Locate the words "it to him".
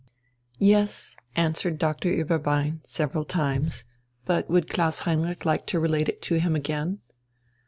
6.09-6.55